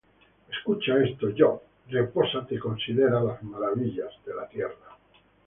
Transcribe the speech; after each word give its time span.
Escucha 0.49 0.97
esto, 1.03 1.29
Job; 1.37 1.61
Repósate, 1.89 2.55
y 2.55 2.57
considera 2.57 3.21
las 3.21 3.43
maravillas 3.43 4.09
de 4.25 4.33
Dios. 4.51 4.73